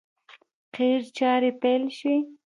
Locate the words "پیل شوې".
1.61-2.17